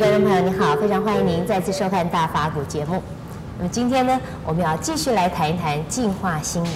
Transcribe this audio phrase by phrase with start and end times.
[0.00, 3.02] 各位观众朋友，你好，非常欢迎您再次收看《大法古》节目。
[3.58, 6.72] 那么今天呢，我们要继续来谈一谈净化心灵。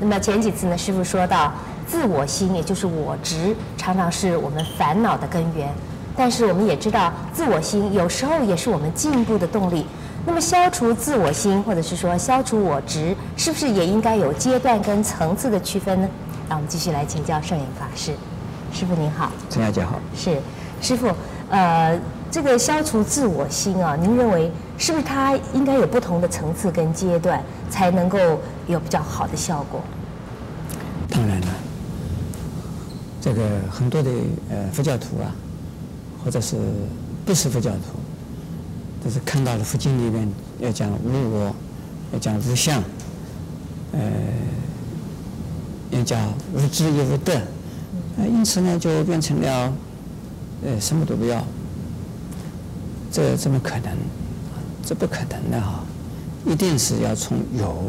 [0.00, 1.52] 那么前几次呢，师傅说到，
[1.86, 5.72] 自我心也就是我执，常常是我们烦恼的根源。
[6.16, 9.86] 但是我们也知道，自我心有时候也是我们进步的动力。
[10.26, 16.08] 那么消除自我心，或者是说消除我执，是不是也应该有阶段跟层次的区分呢？
[16.48, 18.12] 让我们继续来请教圣严法师。
[18.72, 20.00] 师傅您好，陈小姐好。
[20.16, 20.40] 是，
[20.80, 21.06] 师傅，
[21.48, 21.96] 呃，
[22.32, 28.18] 这个消除自我心啊，您认为是不是它应该有不同的层次跟阶段，才能够
[28.66, 29.82] 有比较好的效果？
[31.10, 31.46] 当然了，
[33.20, 34.10] 这个很多的
[34.48, 35.28] 呃佛教徒啊，
[36.24, 36.56] 或者是
[37.26, 38.00] 不是佛教徒，
[39.04, 40.26] 都是看到了佛经里面
[40.58, 41.54] 要讲无我，
[42.14, 42.82] 要讲无相，
[43.92, 44.00] 呃，
[45.90, 47.34] 要讲无智也无得。
[48.16, 49.70] 呃因此呢，就变成了，
[50.64, 51.44] 呃，什么都不要。
[53.12, 53.96] 这怎么可能？
[54.84, 55.84] 这不可能的哈！
[56.44, 57.84] 一定是要从有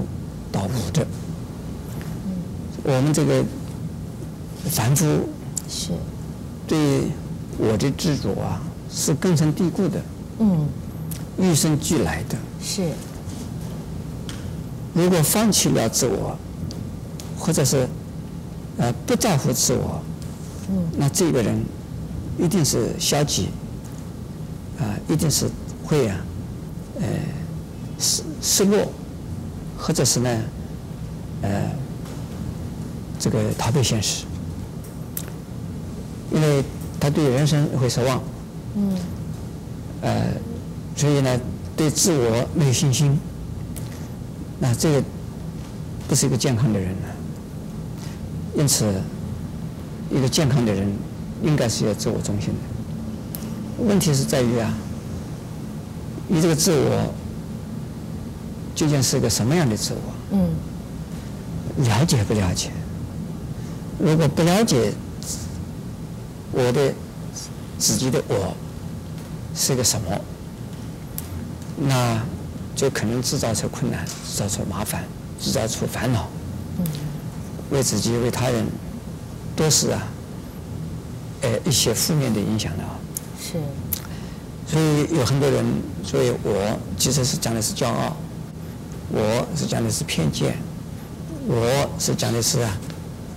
[0.52, 1.08] 到无的。
[2.84, 3.44] 我们这个
[4.70, 5.28] 凡夫
[5.68, 5.90] 是
[6.68, 7.08] 对
[7.58, 10.02] 我的执着啊，是根深蒂固的，
[10.38, 10.68] 嗯，
[11.40, 12.38] 与生俱来的。
[12.62, 12.92] 是。
[14.94, 16.38] 如果放弃了自我，
[17.40, 17.88] 或者是
[18.78, 20.00] 呃不在乎自我。
[20.70, 21.60] 嗯，那这个人
[22.38, 23.50] 一定是消极，
[24.84, 25.50] 啊，一定是
[25.84, 26.18] 会啊，
[27.00, 27.08] 呃，
[27.98, 28.92] 失失落，
[29.78, 30.30] 或者是呢，
[31.42, 31.72] 呃，
[33.18, 34.26] 这个逃避现实，
[36.32, 36.64] 因为
[37.00, 38.22] 他对人生会失望，
[38.76, 38.98] 嗯，
[40.02, 40.26] 呃，
[40.96, 41.40] 所以呢，
[41.76, 43.18] 对自我没有信心，
[44.60, 45.04] 那这个
[46.08, 47.08] 不是一个健康的人呢，
[48.56, 48.94] 因此。
[50.12, 50.88] 一个健康的人，
[51.42, 52.60] 应该是要自我中心的。
[53.80, 54.74] 问题是在于啊，
[56.28, 57.14] 你这个自我
[58.76, 60.14] 究竟是个什么样的自我？
[60.32, 60.50] 嗯。
[61.86, 62.70] 了解不了解？
[64.00, 64.94] 如果不了解
[66.52, 66.94] 我的
[67.80, 68.56] 自己的我
[69.56, 70.22] 是个什么，
[71.76, 72.22] 那
[72.76, 75.04] 就可能制造出困难，制造出麻烦，
[75.40, 76.30] 制造出烦恼。
[76.80, 76.86] 嗯。
[77.72, 78.66] 为自己，为他人。
[79.56, 80.02] 都是啊，
[81.42, 82.98] 呃，一些负面的影响的啊。
[83.44, 83.60] 是。
[84.66, 85.66] 所以有很多人，
[86.02, 88.16] 所以我其实是讲的是骄傲，
[89.10, 90.56] 我是讲的是偏见，
[91.46, 92.78] 我是讲的是啊，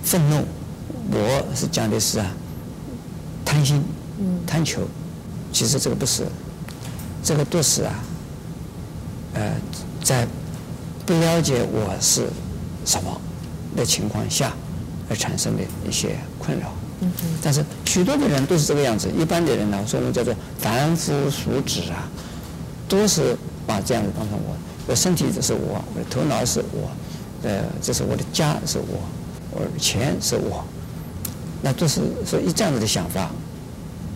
[0.03, 0.45] 愤怒，
[1.11, 2.31] 我是讲的是啊，
[3.43, 3.83] 贪心，
[4.47, 4.81] 贪求。
[5.51, 6.25] 其实这个不是，
[7.21, 7.93] 这个都是啊，
[9.33, 9.51] 呃，
[10.01, 10.25] 在
[11.05, 12.29] 不了解我是
[12.85, 13.19] 什么
[13.75, 14.53] 的情况下。
[15.09, 16.69] 而产生的一些困扰，
[17.41, 19.07] 但是许多的人都是这个样子。
[19.17, 22.09] 一般的人呢，所以我们叫做凡夫俗子啊，
[22.89, 23.37] 都是
[23.67, 24.55] 把这样子当成我。
[24.87, 26.89] 我身体这是我，我的头脑是我，
[27.43, 28.99] 呃，这是我的家是我，
[29.51, 30.63] 我的钱是我，
[31.61, 33.29] 那都是是一这样子的想法。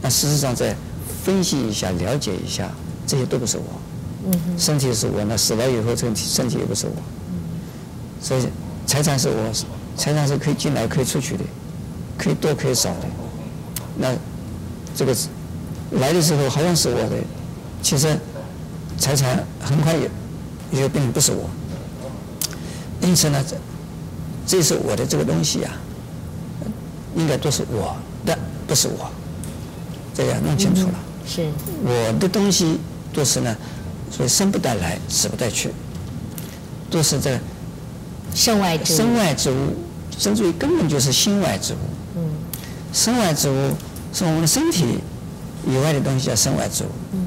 [0.02, 0.75] 那事实上再
[1.24, 2.72] 分析一下、了解一下，
[3.06, 3.63] 这些都不是我。
[4.25, 6.94] 嗯身体是我，那死了以后，身体身体也不是我。
[8.19, 8.42] 所以
[8.88, 9.53] 财产是我。
[9.98, 11.44] 财产是可以进来可以出去的，
[12.22, 13.08] 可以多可以少的。
[13.98, 14.09] 那
[14.96, 15.16] 这个
[16.00, 17.16] 来的时候好像是我的，
[17.82, 18.16] 其实
[18.98, 20.09] 财产很快也
[20.72, 21.50] 也就变成不是我。
[23.02, 23.56] 因此呢，这
[24.46, 25.74] 这是我的这个东西啊，
[27.16, 28.38] 应该都是我的，
[28.68, 29.10] 不是我。
[30.14, 30.94] 这个要弄清楚了。
[31.26, 31.50] 是。
[31.84, 32.78] 我的东西
[33.12, 33.57] 都是呢，
[34.12, 35.72] 所以生不带来，死不带去，
[36.92, 37.40] 都是这。
[38.34, 39.56] 身外之物，身外之物，
[40.18, 41.78] 甚至于根本就是心外之物。
[42.92, 43.74] 嗯，身外之物
[44.14, 45.00] 是我们的身体
[45.66, 46.88] 以外的东西，叫身外之物。
[47.14, 47.26] 嗯，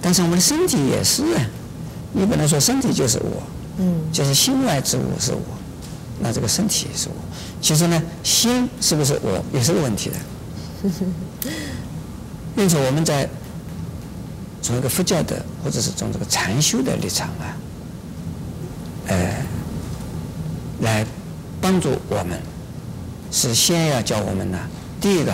[0.00, 1.46] 但是我们的身体也是啊，
[2.12, 3.42] 你不能说身体就是我。
[3.78, 5.40] 嗯，就是心外之物是我，
[6.18, 7.14] 那这个身体也是我。
[7.60, 10.16] 其实呢，心是不是我也是个问题的。
[12.56, 13.28] 因此，我们在
[14.62, 17.56] 从一个佛教的，或者是从这个禅修的立场啊，
[19.08, 19.46] 呃。
[20.82, 21.04] 来
[21.60, 22.40] 帮助我们，
[23.30, 24.58] 是先要教我们呢。
[25.00, 25.32] 第一个，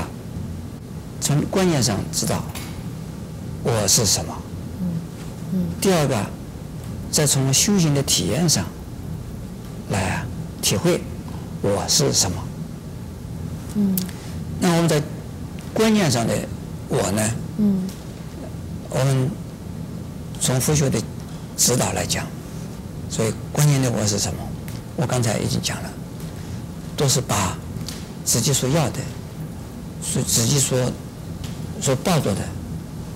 [1.21, 2.45] 从观念上知道
[3.63, 4.37] 我是什么。
[5.81, 6.27] 第二个，
[7.11, 8.65] 再从修行的体验上
[9.91, 10.25] 来
[10.61, 11.01] 体会
[11.63, 12.43] 我是什么。
[13.77, 13.97] 嗯。
[14.61, 15.03] 那我们在
[15.73, 16.35] 观念上的
[16.89, 17.31] 我呢？
[17.59, 17.89] 嗯。
[18.91, 19.31] 我们
[20.41, 21.01] 从佛学的
[21.57, 22.27] 指导来讲，
[23.11, 24.41] 所以观念的我是什么？
[24.97, 25.91] 我刚才已经讲了，
[26.97, 27.57] 都是把
[28.27, 28.99] 自己说要的、
[30.03, 30.77] 所自己说
[31.81, 32.41] 说抱着的，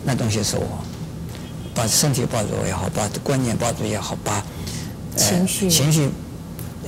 [0.04, 0.84] 那东西是我，
[1.74, 4.36] 把身体抱住也好，把观念抱住也好，把、
[5.16, 5.68] 呃、情绪。
[5.68, 6.10] 情绪，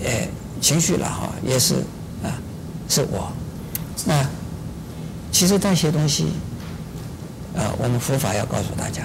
[0.04, 0.28] 呃
[0.60, 1.74] 情绪了哈，也是
[2.22, 2.30] 啊，
[2.88, 3.32] 是我。
[4.06, 4.24] 那
[5.32, 6.28] 其实那些东西，
[7.56, 9.04] 啊，我们佛法要告诉大家，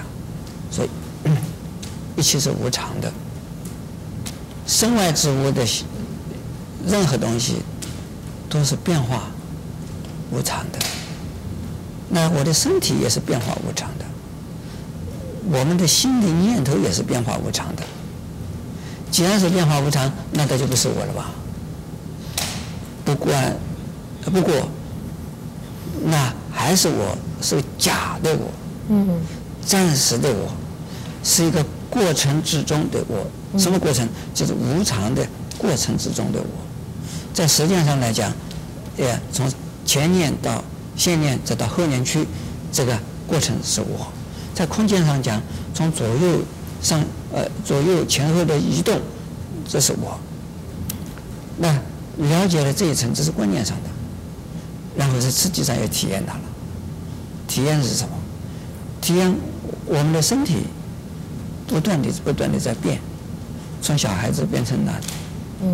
[0.70, 0.88] 所以、
[1.24, 1.36] 嗯、
[2.16, 3.12] 一切是无常的，
[4.66, 5.66] 身外之物的
[6.86, 7.56] 任何东西
[8.48, 9.24] 都是变化
[10.30, 10.78] 无常的。
[12.08, 14.04] 那我的身体也是变化无常的，
[15.50, 17.82] 我们的心灵念头也是变化无常的。
[19.10, 21.30] 既然是变化无常，那它就不是我了吧？
[23.04, 23.56] 不管，
[24.22, 24.68] 不过，
[26.04, 28.50] 那还是我是假的我，
[28.88, 29.08] 嗯，
[29.64, 30.50] 暂时的我，
[31.24, 33.26] 是一个过程之中的我。
[33.58, 34.06] 什么过程？
[34.34, 36.46] 就是无常的过程之中的我。
[37.32, 38.32] 在时间上来讲，
[38.96, 39.50] 也从
[39.84, 40.62] 前念到。
[40.96, 42.26] 现念再到后念去，
[42.72, 44.10] 这个过程是我；
[44.52, 45.40] 在空间上讲，
[45.72, 46.40] 从左右
[46.82, 47.00] 上
[47.32, 49.00] 呃左右前后的移动，
[49.68, 50.18] 这是我。
[51.56, 51.72] 那
[52.16, 53.90] 了解了这一层，这是观念上的，
[54.96, 56.40] 然后是实际上也体验它了。
[57.46, 58.10] 体验是什么？
[59.00, 59.32] 体验
[59.86, 60.64] 我们的身体
[61.68, 62.98] 不断的不断的在变，
[63.80, 65.00] 从小孩子变成了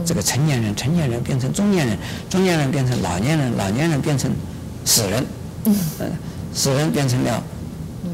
[0.04, 1.98] 这个成年人，成年人变成中年人，
[2.28, 4.30] 中年人变成老年人，老年人变成。
[4.86, 5.24] 死人，
[5.64, 5.74] 嗯，
[6.52, 7.42] 死人变成了，
[8.04, 8.10] 嗯，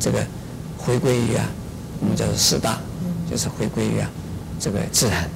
[0.00, 0.26] 这个
[0.78, 1.44] 回归于啊，
[2.00, 2.80] 我们叫做四大，
[3.30, 4.10] 就是回归于啊，
[4.58, 5.28] 这个自然，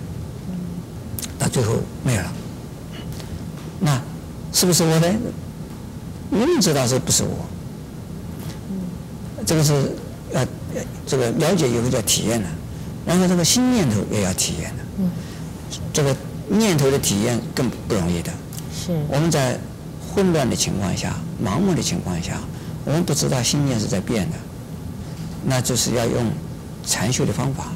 [1.39, 2.33] 到最后没有了，
[3.79, 4.01] 那
[4.51, 5.07] 是不是我呢？
[6.31, 7.47] 明明知道这不是我，
[9.45, 9.93] 这个是
[10.33, 10.41] 要
[11.07, 12.49] 这个了解以后叫体验了，
[13.05, 15.11] 然后这个新念头也要体验了，嗯，
[15.93, 16.17] 这个
[16.49, 18.33] 念头的体验更不容易的，
[18.73, 18.93] 是。
[19.09, 19.59] 我们在。
[20.11, 22.41] 混乱的情况下，盲目的情况下，
[22.85, 24.37] 我们不知道信念是在变的，
[25.45, 26.33] 那就是要用
[26.85, 27.73] 禅修的方法，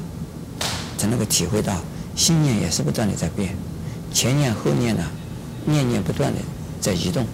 [0.97, 1.79] 才能够体会到
[2.15, 3.55] 信念也是不断的在变，
[4.11, 5.03] 前念后念呢，
[5.63, 6.39] 念念不断的
[6.81, 7.25] 在移动。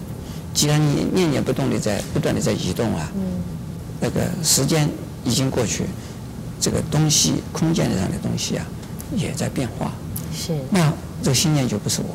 [0.52, 3.10] 既然你念念不动的在不断的在移动啊，
[4.00, 4.88] 那个时间
[5.24, 5.86] 已经过去，
[6.60, 8.66] 这个东西空间上的东西啊
[9.16, 9.92] 也在变化，
[10.40, 10.90] 是，那
[11.22, 12.14] 这个信念就不是我。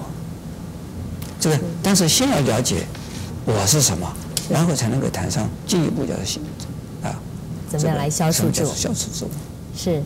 [1.40, 2.88] 这个，但是先要了解
[3.46, 4.12] 我是什么，
[4.50, 6.42] 然后才能够谈上进一步叫做心
[7.04, 7.14] 啊，
[7.70, 8.66] 怎么样来消除住？
[8.66, 9.28] 消除住。
[9.78, 10.02] 是，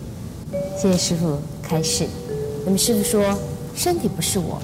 [0.77, 2.05] 谢谢师傅开示。
[2.65, 3.23] 那么师傅说，
[3.73, 4.61] 身体不是我，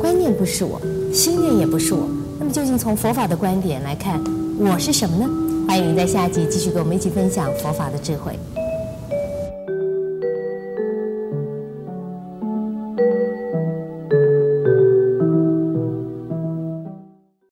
[0.00, 0.80] 观念不是我，
[1.14, 2.08] 心念也不是我。
[2.40, 4.20] 那么究竟从佛法的观点来看，
[4.58, 5.30] 我是什么呢？
[5.68, 8.36] 欢迎您在下集继续跟我们一起分享佛法的智慧。